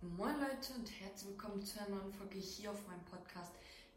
Moin 0.00 0.38
Leute 0.38 0.74
und 0.74 0.88
herzlich 1.00 1.30
willkommen 1.30 1.60
zu 1.60 1.80
einer 1.80 1.96
neuen 1.96 2.12
Folge 2.12 2.38
hier 2.38 2.70
auf 2.70 2.86
meinem 2.86 3.04
Podcast. 3.06 3.50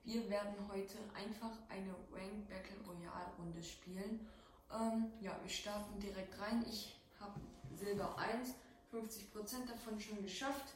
Wir 0.03 0.27
werden 0.31 0.55
heute 0.67 0.97
einfach 1.13 1.51
eine 1.69 1.93
Rank 2.11 2.49
Battle 2.49 2.83
Royale 2.87 3.31
Runde 3.37 3.61
spielen. 3.61 4.27
Ähm, 4.73 5.11
ja, 5.19 5.39
wir 5.39 5.49
starten 5.49 5.99
direkt 5.99 6.39
rein. 6.39 6.65
Ich 6.67 6.99
habe 7.19 7.39
Silber 7.75 8.17
1, 8.17 8.55
50% 8.91 9.67
davon 9.67 9.99
schon 9.99 10.23
geschafft. 10.23 10.73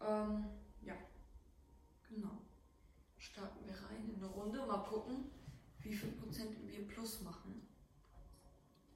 Ähm, 0.00 0.44
ja, 0.82 0.94
genau. 2.08 2.38
Starten 3.18 3.66
wir 3.66 3.74
rein 3.74 4.08
in 4.08 4.22
eine 4.22 4.32
Runde. 4.32 4.64
Mal 4.64 4.84
gucken, 4.84 5.32
wie 5.80 5.92
viel 5.92 6.12
Prozent 6.12 6.56
wir 6.64 6.86
plus 6.86 7.22
machen. 7.22 7.66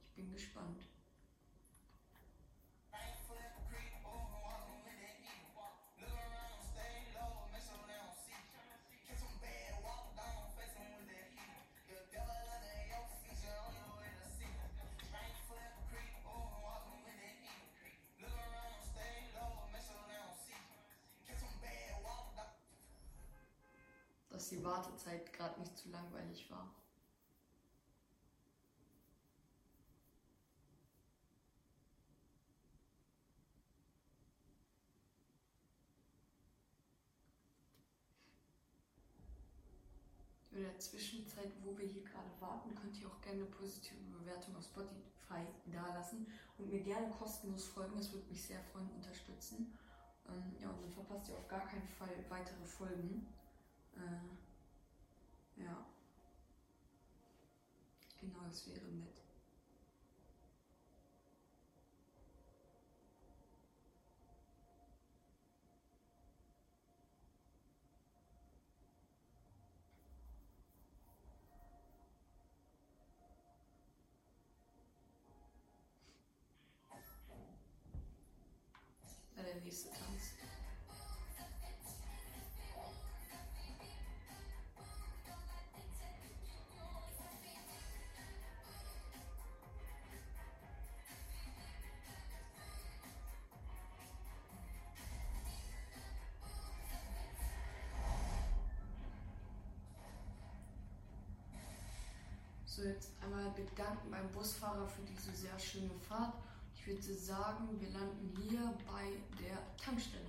Ich 0.07 0.15
bin 0.15 0.33
gespannt. 0.33 0.85
Wartezeit 24.75 25.33
gerade 25.33 25.61
nicht 25.61 25.77
zu 25.77 25.89
langweilig 25.91 26.51
war. 26.51 26.69
In 40.51 40.63
der 40.63 40.79
Zwischenzeit, 40.79 41.51
wo 41.65 41.77
wir 41.77 41.87
hier 41.87 42.03
gerade 42.03 42.31
warten, 42.41 42.75
könnt 42.75 43.01
ihr 43.01 43.09
auch 43.09 43.21
gerne 43.21 43.43
eine 43.43 43.51
positive 43.51 43.97
Bewertung 44.19 44.57
auf 44.57 44.65
Spotify 44.65 45.47
dalassen 45.67 46.27
und 46.59 46.71
mir 46.71 46.81
gerne 46.81 47.11
kostenlos 47.11 47.67
folgen. 47.67 47.97
Das 47.97 48.13
würde 48.13 48.29
mich 48.29 48.45
sehr 48.45 48.63
freuen, 48.73 48.89
unterstützen. 48.91 49.77
Ähm, 50.29 50.57
ja, 50.61 50.71
und 50.71 50.81
dann 50.81 50.93
verpasst 50.93 51.29
ihr 51.29 51.37
auf 51.37 51.49
gar 51.49 51.67
keinen 51.67 51.89
Fall 51.89 52.25
weitere 52.29 52.65
Folgen. 52.65 53.27
Äh, 53.97 54.44
ja. 55.57 55.87
Genau, 58.21 58.45
das 58.47 58.67
wäre 58.67 58.87
nett. 58.87 59.21
Der 79.37 79.61
nächste 79.63 79.91
Tanz. 79.91 80.34
So, 102.75 102.83
jetzt 102.83 103.13
einmal 103.23 103.53
bedanken 103.53 104.11
beim 104.11 104.29
Busfahrer 104.33 104.85
für 104.89 105.03
diese 105.03 105.31
sehr 105.31 105.57
schöne 105.61 105.95
Fahrt. 106.09 106.35
Ich 106.75 106.85
würde 106.85 107.15
sagen, 107.15 107.81
wir 107.81 107.89
landen 107.91 108.35
hier 108.37 108.75
bei 108.85 109.13
der 109.41 109.59
Tankstelle. 109.77 110.25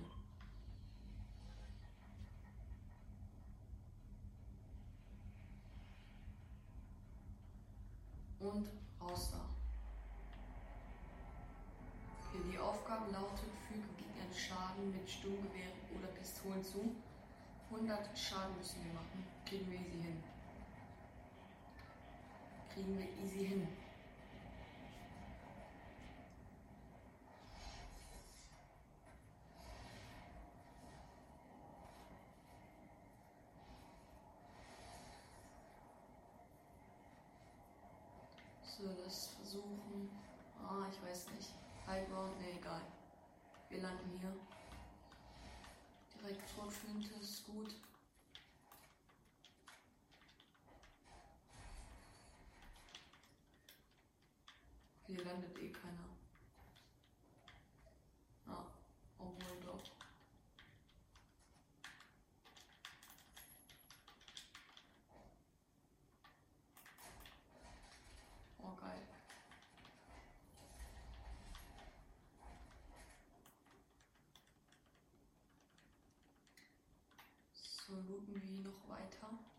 Und 8.38 8.68
raus 9.00 9.32
da. 9.32 9.50
Okay, 12.28 12.44
die 12.52 12.58
Aufgabe 12.60 13.10
lautet, 13.10 13.50
füge 13.66 13.88
Gegnern 13.98 14.32
Schaden 14.32 14.92
mit 14.92 15.10
Sturmgewehren 15.10 15.80
oder 15.98 16.06
Pistolen 16.12 16.62
zu. 16.62 16.94
100 17.72 18.16
Schaden 18.16 18.56
müssen 18.56 18.84
wir 18.84 18.92
machen. 18.92 19.26
Kriegen 19.44 19.68
wir 19.68 19.80
easy 19.80 20.00
hin 20.00 20.35
kriegen 22.76 22.98
wir 22.98 23.08
easy 23.24 23.46
hin. 23.46 23.66
So, 38.62 38.88
das 39.02 39.28
versuchen. 39.28 40.10
Ah, 40.62 40.84
ich 40.92 41.02
weiß 41.02 41.28
nicht. 41.30 41.48
Ground, 41.86 42.38
ne, 42.40 42.58
egal. 42.58 42.82
Wir 43.70 43.80
landen 43.80 44.18
hier. 44.20 44.36
Direkt 46.20 46.54
Torflinte 46.54 47.14
ist 47.14 47.46
gut. 47.46 47.74
Hier 55.16 55.24
landet 55.24 55.58
eh 55.58 55.72
keiner. 55.72 56.10
Ah, 58.48 58.66
obwohl 59.18 59.60
doch. 59.64 59.82
Oh, 68.58 68.76
geil. 68.76 69.08
So, 77.54 77.94
looten 78.00 78.34
wir 78.34 78.70
noch 78.70 78.86
weiter. 78.86 79.55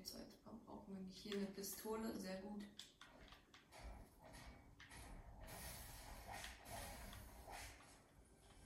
Ja, 0.00 0.04
nee, 0.04 0.04
Zeitpump 0.04 0.64
brauchen 0.66 0.94
wir 0.94 1.00
nicht. 1.02 1.18
Hier 1.18 1.36
eine 1.36 1.46
Pistole, 1.46 2.16
sehr 2.16 2.40
gut. 2.40 2.62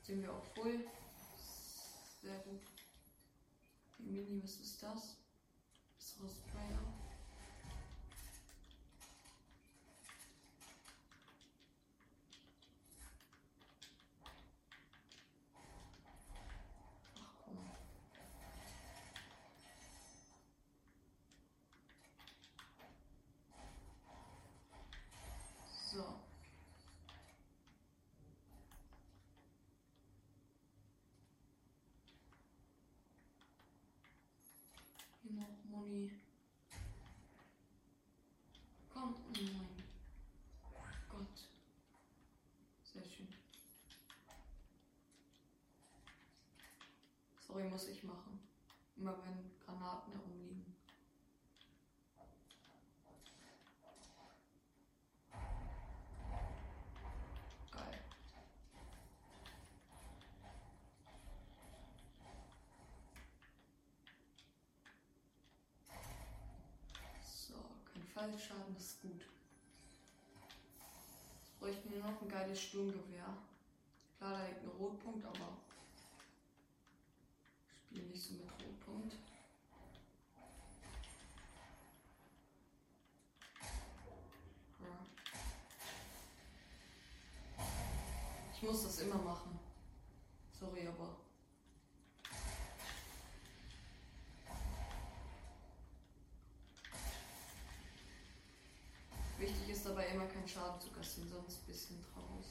Sind 0.02 0.22
wir 0.22 0.32
auch 0.32 0.44
voll. 0.54 0.86
Sehr 2.22 2.38
gut. 2.40 2.60
Die 3.98 4.04
Mini, 4.04 4.42
was 4.42 4.56
ist 4.56 4.82
das? 4.82 5.16
Besseres 5.96 6.36
Sprayer. 6.36 6.78
Ach 17.16 17.34
komm. 17.44 17.58
So. 25.92 26.20
Hier 35.22 35.32
noch 35.84 35.90
Moni. 35.90 36.10
Komm, 38.92 39.14
oh 39.14 40.80
mein 40.80 41.08
Gott. 41.10 41.26
Sehr 42.82 43.04
schön. 43.04 43.28
So, 47.40 47.52
Sorry, 47.52 47.68
muss 47.68 47.88
ich 47.88 48.04
machen. 48.04 48.40
Immer 48.96 49.16
wenn 49.24 49.50
Granaten 49.60 50.12
herumliegen. 50.12 50.43
30 68.24 68.42
Schaden 68.42 68.76
ist 68.76 69.02
gut. 69.02 69.20
Jetzt 71.42 71.60
bräuchte 71.60 71.88
mir 71.88 71.98
noch 71.98 72.22
ein 72.22 72.28
geiles 72.28 72.58
Sturmgewehr. 72.58 73.36
Klar, 74.16 74.38
da 74.38 74.46
liegt 74.46 74.62
ein 74.62 74.70
Rotpunkt, 74.78 75.26
aber 75.26 75.58
ich 77.68 77.98
spiele 77.98 78.06
nicht 78.06 78.22
so 78.22 78.34
mit 78.34 78.50
Rotpunkt. 78.50 79.14
Ich 88.54 88.62
muss 88.62 88.84
das 88.84 89.00
immer 89.00 89.16
machen. 89.16 89.58
Sorry, 90.58 90.88
aber. 90.88 91.23
Zu 100.54 100.90
kassieren, 100.90 101.28
sonst 101.28 101.62
ein 101.62 101.66
bisschen 101.66 102.00
traurig. 102.00 102.46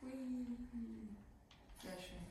Hui. 0.00 0.12
Sehr 1.82 2.00
schön. 2.00 2.26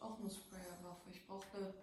Auch 0.00 0.18
eine 0.18 0.30
Sprayerwaffe. 0.30 1.10
Ich 1.10 1.26
brauche 1.26 1.74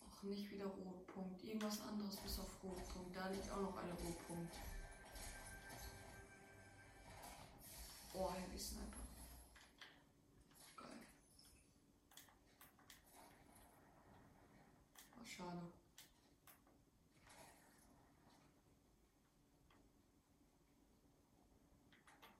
auch 0.00 0.22
nicht 0.22 0.48
wieder 0.52 0.66
Rotpunkt. 0.66 1.42
Irgendwas 1.42 1.80
anderes 1.80 2.16
bis 2.18 2.38
auf 2.38 2.62
Rotpunkt. 2.62 3.16
Da 3.16 3.28
liegt 3.30 3.50
auch 3.50 3.62
noch 3.62 3.76
eine 3.78 3.92
Rotpunkt. 3.94 4.54
Schade. 15.38 15.72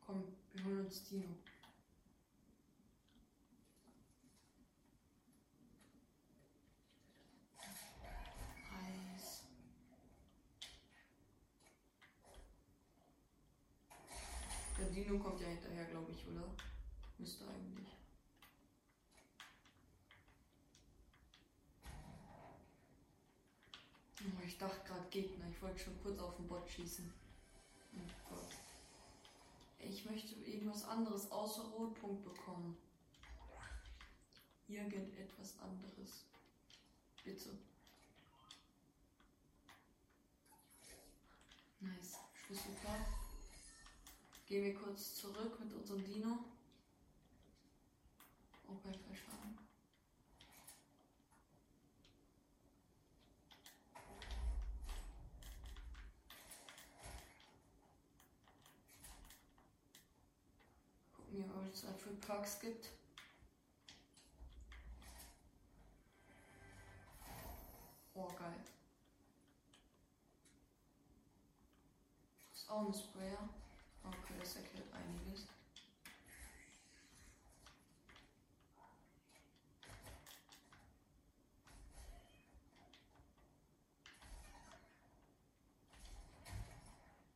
Komm, 0.04 0.24
wir 0.52 0.64
holen 0.64 0.86
uns 0.86 1.04
Dino. 1.04 1.36
Der 14.78 14.86
Dino 14.90 15.18
kommt 15.18 15.40
ja 15.40 15.48
hinterher, 15.48 15.84
glaube 15.86 16.12
ich, 16.12 16.26
oder? 16.28 16.54
Müsste 17.18 17.44
eigentlich. 17.48 17.98
Oh, 24.20 24.47
ich 24.58 24.66
dachte 24.66 24.88
gerade 24.88 25.08
Gegner. 25.10 25.46
Ich 25.48 25.62
wollte 25.62 25.78
schon 25.78 26.02
kurz 26.02 26.18
auf 26.18 26.34
den 26.34 26.48
Bot 26.48 26.68
schießen. 26.68 27.08
Oh 27.94 28.28
Gott. 28.28 28.48
Ich 29.78 30.04
möchte 30.04 30.34
irgendwas 30.34 30.84
anderes 30.84 31.30
außer 31.30 31.62
Rotpunkt 31.62 32.24
bekommen. 32.24 32.76
Irgendetwas 34.66 35.60
anderes. 35.60 36.24
Bitte. 37.22 37.56
Nice. 41.78 42.18
Schlüsselplan. 42.34 43.04
Gehen 44.46 44.64
wir 44.64 44.74
kurz 44.74 45.14
zurück 45.14 45.60
mit 45.60 45.72
unserem 45.72 46.04
Dino. 46.04 46.36
Oh, 48.66 48.74
bei 48.82 48.92
Schaden. 48.92 49.68
Gucken 61.28 61.97
für 62.08 62.14
Perks 62.14 62.58
gibt. 62.60 62.88
Oh, 68.14 68.26
geil. 68.26 68.54
Das 72.50 72.62
ist 72.62 72.70
auch 72.70 72.86
ein 72.86 72.94
Sprayer. 72.94 73.48
Okay, 74.04 74.34
das 74.40 74.56
erklärt 74.56 74.86
einiges. 74.92 75.46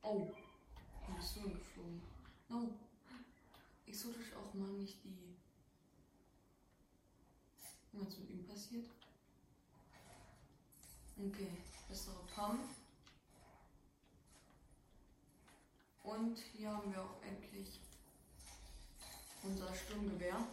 Oh, 0.02 0.32
Auch 4.52 4.56
mal 4.56 4.72
nicht 4.72 5.02
die. 5.02 5.34
Was 7.92 8.18
mit 8.18 8.30
ihm 8.30 8.46
passiert? 8.46 8.86
Okay, 11.16 11.56
bessere 11.88 12.22
Pump. 12.34 12.60
Und 16.02 16.38
hier 16.38 16.70
haben 16.70 16.92
wir 16.92 17.02
auch 17.02 17.22
endlich 17.22 17.80
unser 19.42 19.74
Sturmgewehr. 19.74 20.46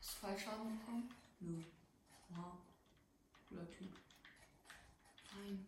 Hast 0.00 0.14
du 0.14 0.26
Fallschaden 0.26 0.78
bekommen? 0.78 1.18
Nö. 1.40 1.62
Wow. 2.30 2.58
Cooler 3.48 3.70
Typ. 3.70 3.92
Nein. 5.36 5.66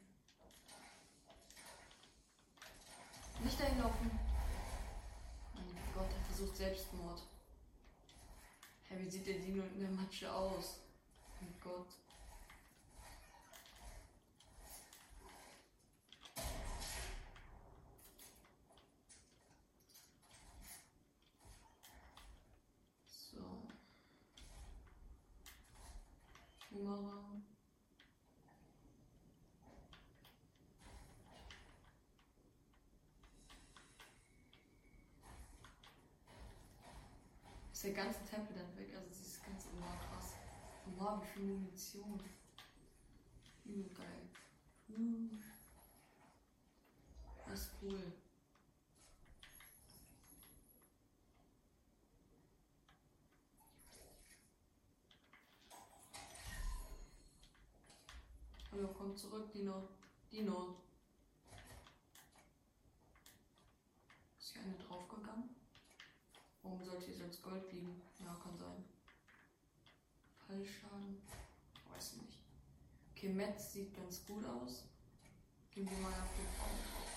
Nicht 3.45 3.61
dahin 3.61 3.79
laufen. 3.79 4.11
Mein 5.55 5.95
Gott, 5.95 6.11
er 6.13 6.25
versucht 6.25 6.50
Selbstmord. 6.61 7.23
Hä, 8.89 8.99
wie 8.99 9.09
sieht 9.09 9.27
der 9.27 9.39
Dino 9.39 9.63
in 9.63 9.81
der 9.81 9.91
Matsche 9.91 10.31
aus? 10.31 10.81
Mein 11.41 11.55
Gott. 11.59 11.89
So. 23.07 23.41
Boomerang. 26.71 27.20
Ist 37.81 37.87
der 37.87 38.05
ganze 38.05 38.23
Tempel 38.27 38.55
dann 38.55 38.77
weg? 38.77 38.95
Also 38.95 39.09
dieses 39.09 39.43
ganze 39.43 39.69
oh, 39.69 39.81
krass. 39.81 40.35
Wow, 40.99 41.23
wie 41.23 41.27
viel 41.29 41.43
Munition. 41.45 42.23
Übel 43.65 43.89
geil. 43.95 44.29
Das 47.49 47.59
ist 47.59 47.73
cool. 47.81 48.13
Hallo, 58.73 58.89
komm 58.93 59.17
zurück, 59.17 59.51
Dino. 59.53 59.89
Dino. 60.31 60.83
Ist 64.39 64.53
hier 64.53 64.65
eine 64.65 64.75
draufgegangen? 64.75 65.57
Warum 66.63 66.85
Gold 67.43 67.73
liegen? 67.73 68.01
Ja, 68.19 68.35
kann 68.43 68.57
sein. 68.57 68.85
Fallschaden? 70.47 71.23
Weiß 71.91 72.17
nicht. 72.17 72.39
Okay, 73.13 73.29
Metz 73.31 73.73
sieht 73.73 73.95
ganz 73.95 74.25
gut 74.27 74.45
aus. 74.45 74.85
Gehen 75.71 75.89
wir 75.91 75.99
mal 75.99 76.09
auf 76.09 76.35
den 76.37 76.47
Baum 76.59 76.69
drauf. 76.69 77.11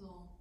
So. 0.00 0.40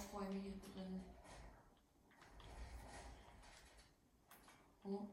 Mal 0.00 0.06
aufräumen 0.06 0.40
hier 0.40 0.56
drin. 0.72 1.04
Oh. 4.84 5.06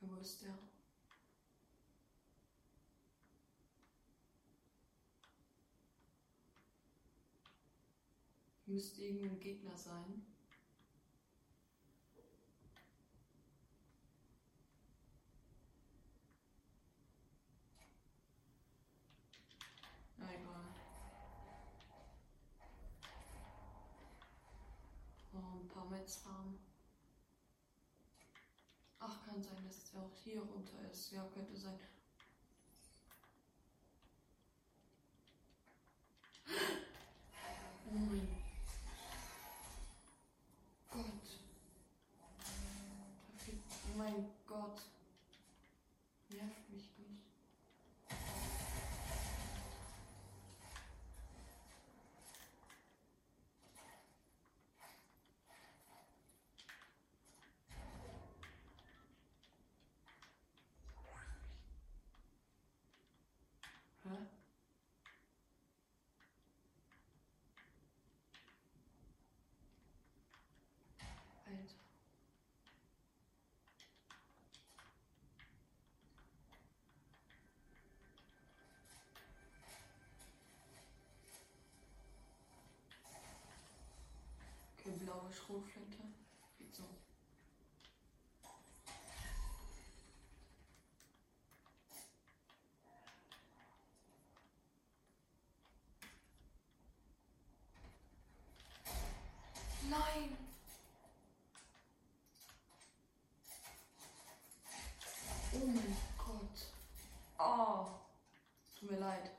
Wo 0.00 0.16
ist 0.16 0.42
der? 0.42 0.58
Müsste 8.66 9.02
irgendein 9.02 9.40
Gegner 9.40 9.76
sein. 9.78 10.26
Na 20.18 20.26
egal. 20.34 20.68
Haben. 25.80 26.58
Ach, 28.98 29.24
kann 29.24 29.42
sein, 29.42 29.64
dass 29.64 29.94
er 29.94 30.02
auch 30.02 30.12
hier 30.24 30.42
runter 30.42 30.90
ist. 30.90 31.12
Ja, 31.12 31.24
könnte 31.32 31.56
sein. 31.56 31.78
Oh 37.86 37.94
mein 37.94 38.28
Gott. 40.90 41.04
Da 43.26 43.38
fehlt, 43.44 43.62
oh 43.86 43.96
mein 43.96 44.30
Gott. 44.46 44.82
Nervt 46.30 46.70
mich 46.70 46.90
nicht. 46.98 47.28
Hä? 64.04 64.14
Alter. 71.44 71.74
Okay, 84.78 84.98
blaue 85.18 85.32
Schrotflinte. 85.32 85.98
Geht 86.58 86.74
so. 86.74 86.84
Nein! 99.88 100.36
Oh 105.54 105.66
mein 105.66 105.96
Gott. 106.18 106.72
Oh. 107.38 107.86
Tut 108.78 108.90
mir 108.90 108.98
leid. 108.98 109.30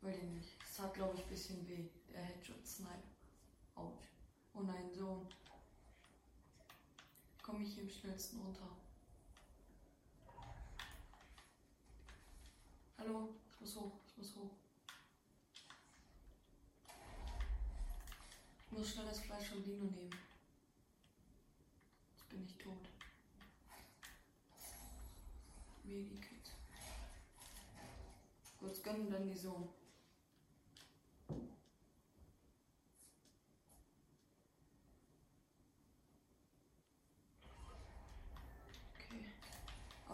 Wollte 0.00 0.18
ich 0.18 0.24
nicht. 0.24 0.48
Es 0.68 0.80
hat, 0.80 0.94
glaube 0.94 1.14
ich, 1.14 1.22
ein 1.22 1.28
bisschen 1.28 1.68
weh. 1.68 1.88
Der 2.12 2.22
Headshot 2.22 2.66
Snipe. 2.66 3.02
Autsch. 3.76 4.12
Oh 4.54 4.60
nein, 4.60 4.90
so. 4.94 5.26
Komme 7.42 7.64
ich 7.64 7.74
hier 7.74 7.84
am 7.84 7.88
schnellsten 8.02 8.40
runter. 8.40 8.68
Hallo? 12.98 13.28
Ich 13.52 13.60
muss 13.60 13.76
hoch. 13.76 13.92
Ich 14.08 14.16
muss 14.18 14.34
hoch. 14.34 14.50
Ich 18.66 18.72
muss 18.72 18.90
schnell 18.90 19.06
das 19.06 19.20
Fleisch 19.20 19.50
von 19.50 19.62
Dino 19.62 19.84
nehmen. 19.84 20.10
Jetzt 22.10 22.28
bin 22.28 22.44
ich 22.44 22.56
tot. 22.56 22.88
Medikit. 25.84 26.50
Kurz 28.58 28.82
gönnen, 28.82 29.10
dann 29.12 29.28
die 29.28 29.36
Sohn. 29.36 29.68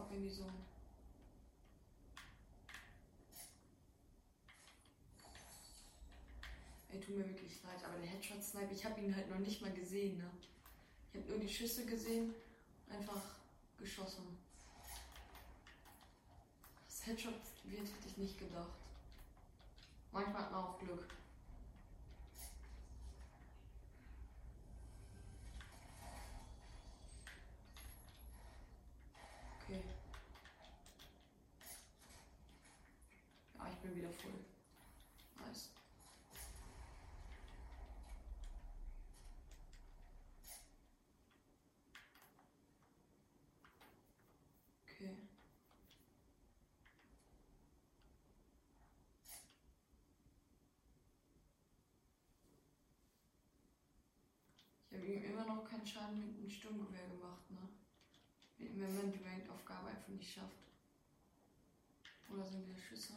Okay. 0.09 0.18
Sohn. 0.31 0.53
Ey, 6.91 7.01
tut 7.01 7.17
mir 7.17 7.29
wirklich 7.29 7.63
leid, 7.63 7.85
aber 7.85 7.99
der 7.99 8.09
Headshot 8.09 8.43
Snipe, 8.43 8.73
ich 8.73 8.85
habe 8.85 9.01
ihn 9.01 9.15
halt 9.15 9.29
noch 9.29 9.39
nicht 9.39 9.61
mal 9.61 9.73
gesehen, 9.73 10.19
ne? 10.19 10.31
Ich 11.13 11.21
habe 11.21 11.29
nur 11.31 11.39
die 11.39 11.49
Schüsse 11.49 11.85
gesehen, 11.87 12.35
einfach 12.89 13.23
geschossen. 13.79 14.39
Das 16.87 17.07
Headshot 17.07 17.35
wird, 17.65 17.87
hätte 17.87 18.09
ich 18.09 18.17
nicht 18.17 18.39
gedacht. 18.39 18.73
Manchmal 20.13 20.43
hat 20.43 20.53
man 20.53 20.65
auch 20.65 20.79
Glück. 20.79 21.07
Okay. 29.63 29.83
Ja, 33.55 33.69
ich 33.71 33.77
bin 33.81 33.97
wieder 33.97 34.11
voll. 34.11 34.33
Nice. 35.37 35.71
Okay. 44.87 45.17
Ich 54.91 54.97
habe 54.97 54.98
ihm 55.15 55.25
immer 55.25 55.45
noch 55.47 55.65
keinen 55.65 55.87
Schaden 55.87 56.21
mit 56.21 56.39
dem 56.39 56.51
Sturmgewehr 56.51 57.09
gemacht, 57.09 57.51
ne? 57.51 57.69
Wenn 58.59 58.97
man 58.97 59.13
die 59.13 59.25
Rank-Aufgabe 59.25 59.89
einfach 59.89 60.09
nicht 60.09 60.33
schafft. 60.33 60.69
Oder 62.29 62.45
sind 62.45 62.67
wieder 62.67 62.79
Schüsse? 62.79 63.15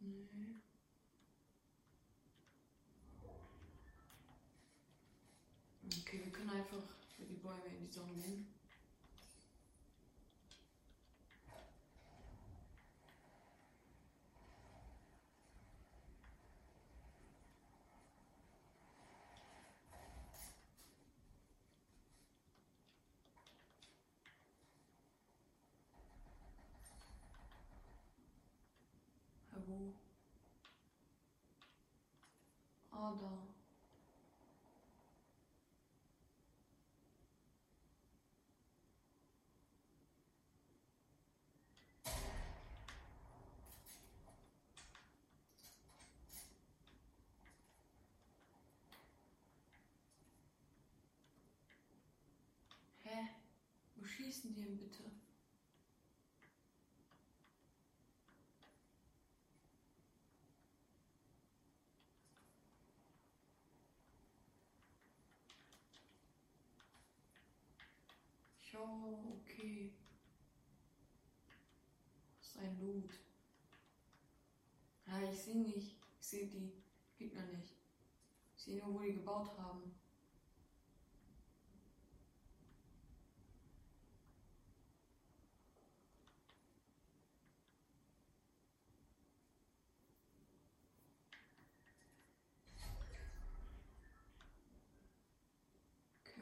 Nee. 0.00 0.69
quand 7.50 7.56
même 7.56 7.74
à 7.74 7.80
8 7.80 7.98
ans 7.98 8.06
de 8.06 8.14
mine. 8.14 8.44
Wo 54.30 54.32
schießen 54.32 54.54
die 54.54 54.62
denn 54.62 54.78
bitte? 54.78 55.02
Jo, 68.72 69.34
okay. 69.42 69.90
Das 72.38 72.50
ist 72.50 72.56
ein 72.58 72.78
Loot. 72.78 73.10
Ja, 75.08 75.28
ich 75.28 75.40
sehe 75.40 75.60
nicht. 75.60 75.98
Ich 76.20 76.26
sehe 76.28 76.46
die 76.46 76.72
Gegner 77.18 77.42
nicht. 77.46 77.74
Ich 78.54 78.62
sehe 78.62 78.78
nur, 78.78 78.94
wo 78.94 79.02
die 79.02 79.14
gebaut 79.14 79.58
haben. 79.58 79.92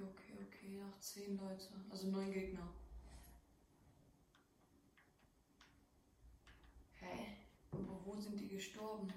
Okay, 0.01 0.68
okay. 0.79 0.87
Noch 0.87 1.01
zehn 1.01 1.37
Leute. 1.37 1.69
Also 1.91 2.09
neun 2.09 2.33
Gegner. 2.33 2.69
Hä? 7.01 7.37
Aber 7.73 8.01
wo 8.05 8.21
sind 8.21 8.39
die 8.41 8.49
gestorben? 8.49 9.13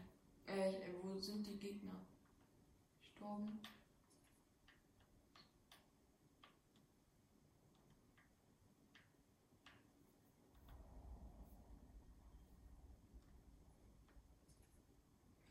Äh, 0.46 0.94
wo 1.02 1.20
sind 1.20 1.46
die 1.46 1.58
Gegner? 1.60 2.06
Gestorben? 3.00 3.60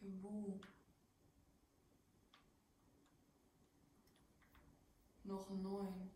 Äh, 0.02 0.23
Wo? 0.23 0.61
Noch 5.40 5.49
neun. 5.49 6.11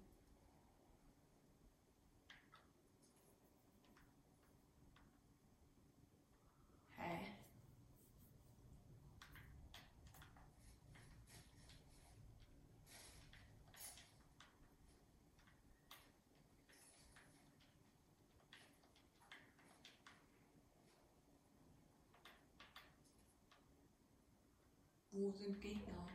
Wo 25.17 25.31
sind 25.31 25.61
Gegner? 25.61 26.09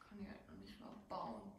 Kann 0.00 0.18
ich 0.20 0.28
halt 0.28 0.48
noch 0.48 0.56
nicht 0.56 0.80
mal 0.80 0.92
bauen. 1.08 1.52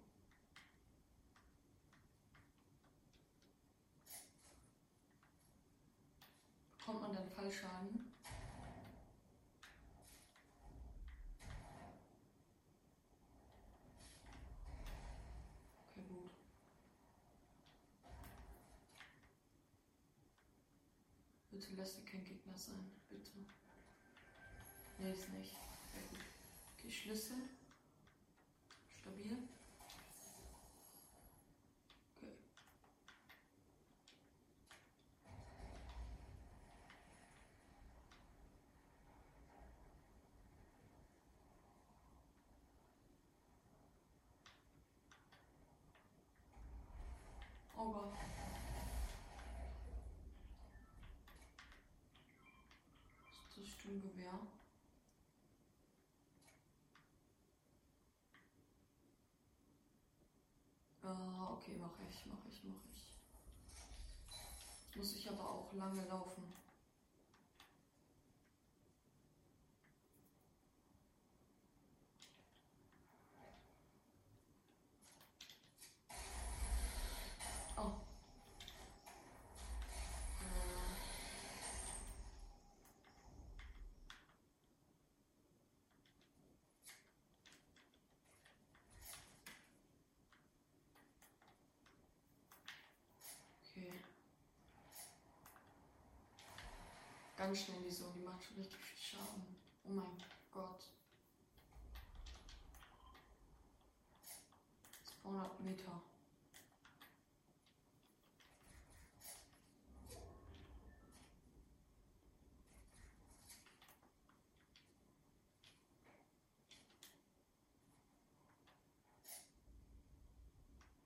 Bekommt 6.85 7.01
man 7.01 7.13
dann 7.13 7.29
Fallschaden? 7.29 8.11
Okay, 15.91 16.03
gut. 16.09 16.31
Bitte 21.51 21.67
lass 21.77 21.95
dir 21.95 22.03
kein 22.03 22.25
Gegner 22.25 22.57
sein. 22.57 22.91
Bitte. 23.09 23.31
Nee, 24.97 25.11
ist 25.11 25.29
nicht. 25.29 25.53
Okay, 25.53 26.03
gut. 26.09 26.19
Okay, 26.77 26.91
Schlüssel. 26.91 27.37
Stabil. 28.99 29.37
Okay. 32.17 32.37
Oh 47.85 47.91
Gott. 47.91 48.13
Ist 53.49 53.57
das 53.57 53.67
Sturmgewehr? 53.67 54.39
Ah, 61.01 61.49
okay, 61.51 61.75
mache 61.75 62.03
ich, 62.09 62.25
mache 62.25 62.47
ich, 62.47 62.63
mache 62.63 62.87
ich. 62.95 63.13
Muss 64.95 65.17
ich 65.17 65.29
aber 65.29 65.49
auch 65.49 65.73
lange 65.73 66.05
laufen. 66.05 66.53
Oh. 77.75 77.91
Äh. 80.41 81.03
Okay. 93.75 93.91
Ganz 97.43 97.59
schnell 97.59 97.81
die 97.83 97.91
so, 97.91 98.09
die 98.15 98.21
macht 98.21 98.41
schon 98.41 98.55
richtig 98.55 98.79
viel 98.79 98.97
Schaden. 98.97 99.43
Oh 99.83 99.89
mein 99.89 100.17
Gott. 100.49 100.85
200 105.23 105.59
Meter. 105.59 106.01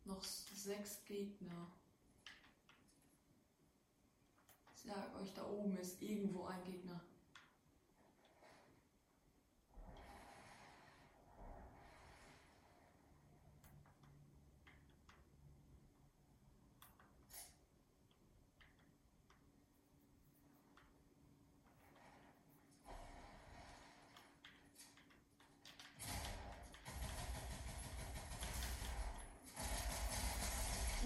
Noch 0.05 0.23
sechs 0.23 1.03
Gegner. 1.05 1.71
Ich 4.75 4.76
sag 4.87 5.21
euch, 5.21 5.33
da 5.33 5.45
oben 5.45 5.77
ist 5.77 6.01
irgendwo 6.01 6.45
ein 6.45 6.63
Gegner. 6.63 7.01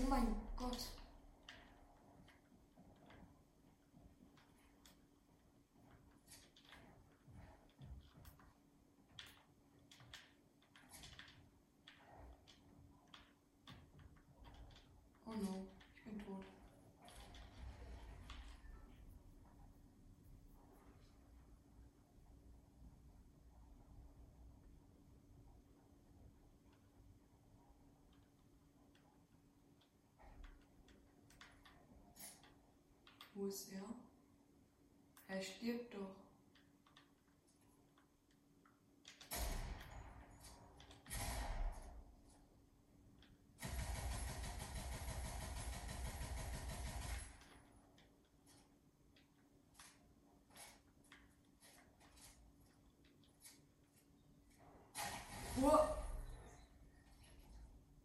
Oh 0.04 0.10
mein 0.10 0.36
Gott. 0.56 0.92
Oh 15.32 15.38
no, 15.42 15.66
ich 15.96 16.04
bin 16.04 16.20
tot. 16.26 16.44
Wo 33.42 33.48
ist 33.48 33.72
er? 33.72 35.42
Stirbt 35.42 35.96
doch. 35.96 36.16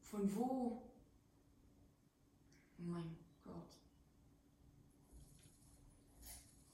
Von 0.03 0.35
wo? 0.35 0.83
Mein 2.79 3.18
Gott. 3.44 3.77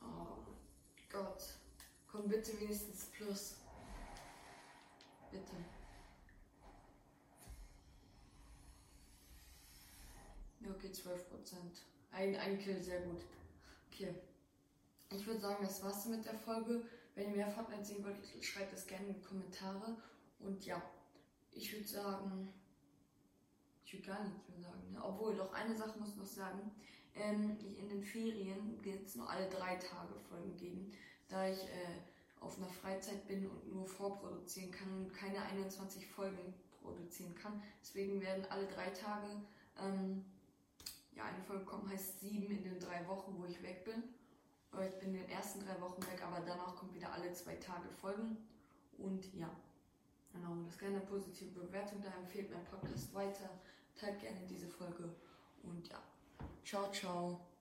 Oh 0.00 0.44
Gott. 1.10 1.42
Komm 2.06 2.28
bitte 2.42 2.60
wenigstens 2.60 3.04
Plus. 3.06 3.56
Bitte. 5.30 5.52
Okay, 10.68 10.92
12 10.92 11.30
Prozent. 11.30 11.82
Ein, 12.10 12.36
ein 12.36 12.58
Kill, 12.58 12.82
sehr 12.82 13.00
gut. 13.02 13.22
Okay. 13.90 14.14
Ich 15.10 15.26
würde 15.26 15.40
sagen, 15.40 15.64
das 15.64 15.82
war's 15.82 16.06
mit 16.06 16.24
der 16.24 16.34
Folge. 16.34 16.82
Wenn 17.14 17.30
ihr 17.30 17.36
mehr 17.36 17.50
Fortnite 17.50 17.84
sehen 17.84 18.04
wollt, 18.04 18.16
schreibt 18.44 18.72
es 18.72 18.86
gerne 18.86 19.06
in 19.08 19.14
die 19.14 19.20
Kommentare. 19.20 19.96
Und 20.40 20.64
ja, 20.64 20.82
ich 21.52 21.72
würde 21.72 21.86
sagen, 21.86 22.52
ich 23.84 23.92
würde 23.92 24.06
gar 24.06 24.24
nichts 24.24 24.48
mehr 24.48 24.60
sagen. 24.60 24.92
Ne? 24.92 25.04
Obwohl, 25.04 25.36
doch 25.36 25.52
eine 25.52 25.76
Sache 25.76 25.98
muss 25.98 26.10
ich 26.10 26.16
noch 26.16 26.26
sagen. 26.26 26.72
Ähm, 27.14 27.58
in 27.78 27.88
den 27.88 28.02
Ferien 28.02 28.82
wird 28.82 29.06
es 29.06 29.16
nur 29.16 29.28
alle 29.28 29.48
drei 29.48 29.76
Tage 29.76 30.14
Folgen 30.28 30.56
geben, 30.56 30.92
da 31.28 31.46
ich 31.46 31.62
äh, 31.64 32.00
auf 32.42 32.58
einer 32.58 32.68
Freizeit 32.68 33.26
bin 33.26 33.46
und 33.46 33.72
nur 33.72 33.86
vorproduzieren 33.86 34.70
kann 34.70 34.92
und 34.92 35.14
keine 35.14 35.40
21 35.42 36.06
Folgen 36.06 36.54
produzieren 36.82 37.34
kann. 37.34 37.62
Deswegen 37.80 38.20
werden 38.20 38.44
alle 38.50 38.66
drei 38.66 38.90
Tage 38.90 39.28
ähm, 39.80 40.24
ja, 41.14 41.24
eine 41.24 41.42
Folge 41.42 41.64
kommen, 41.64 41.88
heißt 41.88 42.20
sieben 42.20 42.50
in 42.50 42.62
den 42.62 42.80
drei 42.80 43.06
Wochen, 43.06 43.36
wo 43.38 43.44
ich 43.44 43.62
weg 43.62 43.84
bin. 43.84 44.02
Ich 44.88 44.98
bin 44.98 45.14
in 45.14 45.20
den 45.20 45.28
ersten 45.28 45.60
drei 45.60 45.78
Wochen 45.82 46.02
weg, 46.02 46.22
aber 46.24 46.40
danach 46.40 46.74
kommt 46.74 46.94
wieder 46.94 47.12
alle 47.12 47.30
zwei 47.32 47.56
Tage 47.56 47.88
Folgen. 48.00 48.38
Und 48.96 49.34
ja, 49.34 49.50
genau, 50.32 50.54
lasst 50.64 50.78
gerne 50.78 50.96
eine 50.96 51.06
positive 51.06 51.60
Bewertung 51.60 52.00
da, 52.02 52.08
empfehlt 52.18 52.50
meinen 52.50 52.64
Podcast 52.64 53.12
weiter, 53.12 53.50
teilt 53.94 54.20
gerne 54.20 54.40
diese 54.48 54.68
Folge 54.68 55.14
und 55.62 55.88
ja, 55.88 56.00
ciao, 56.64 56.90
ciao. 56.90 57.51